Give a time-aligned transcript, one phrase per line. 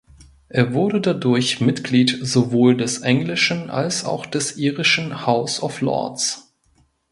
[0.49, 6.51] Er wurde dadurch Mitglied sowohl des englischen als auch des irischen House of Lords.